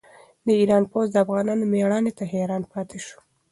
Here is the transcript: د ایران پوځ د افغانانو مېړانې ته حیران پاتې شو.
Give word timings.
د 0.45 0.47
ایران 0.61 0.83
پوځ 0.91 1.07
د 1.11 1.15
افغانانو 1.25 1.63
مېړانې 1.73 2.11
ته 2.17 2.23
حیران 2.31 2.63
پاتې 2.71 2.99
شو. 3.05 3.17